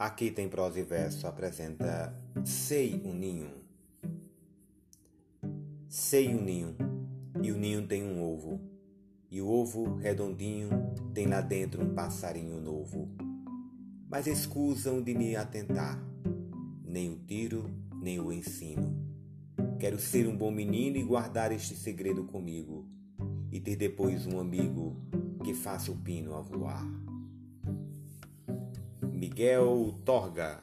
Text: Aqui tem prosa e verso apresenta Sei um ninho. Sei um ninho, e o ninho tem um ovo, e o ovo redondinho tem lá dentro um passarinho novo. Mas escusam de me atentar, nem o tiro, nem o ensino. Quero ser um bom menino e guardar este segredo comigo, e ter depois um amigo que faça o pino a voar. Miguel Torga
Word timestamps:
Aqui 0.00 0.30
tem 0.30 0.48
prosa 0.48 0.80
e 0.80 0.82
verso 0.82 1.26
apresenta 1.26 2.18
Sei 2.42 3.02
um 3.04 3.12
ninho. 3.12 3.50
Sei 5.90 6.34
um 6.34 6.42
ninho, 6.42 6.74
e 7.42 7.52
o 7.52 7.58
ninho 7.58 7.86
tem 7.86 8.02
um 8.02 8.22
ovo, 8.22 8.58
e 9.30 9.42
o 9.42 9.46
ovo 9.46 9.96
redondinho 9.96 10.70
tem 11.12 11.26
lá 11.26 11.42
dentro 11.42 11.84
um 11.84 11.94
passarinho 11.94 12.62
novo. 12.62 13.14
Mas 14.08 14.26
escusam 14.26 15.02
de 15.02 15.12
me 15.12 15.36
atentar, 15.36 16.02
nem 16.82 17.12
o 17.12 17.18
tiro, 17.18 17.68
nem 18.00 18.18
o 18.18 18.32
ensino. 18.32 18.96
Quero 19.78 19.98
ser 19.98 20.26
um 20.26 20.34
bom 20.34 20.50
menino 20.50 20.96
e 20.96 21.02
guardar 21.02 21.52
este 21.52 21.76
segredo 21.76 22.24
comigo, 22.24 22.88
e 23.52 23.60
ter 23.60 23.76
depois 23.76 24.26
um 24.26 24.40
amigo 24.40 24.96
que 25.44 25.52
faça 25.52 25.92
o 25.92 25.96
pino 25.96 26.34
a 26.34 26.40
voar. 26.40 26.88
Miguel 29.40 29.94
Torga 30.04 30.60